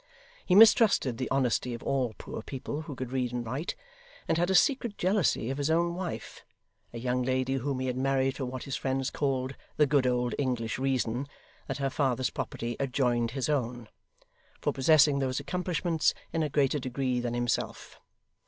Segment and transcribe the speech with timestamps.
[0.47, 3.75] He mistrusted the honesty of all poor people who could read and write,
[4.27, 6.43] and had a secret jealousy of his own wife
[6.91, 10.33] (a young lady whom he had married for what his friends called 'the good old
[10.39, 11.27] English reason,'
[11.67, 13.89] that her father's property adjoined his own)
[14.59, 17.99] for possessing those accomplishments in a greater degree than himself.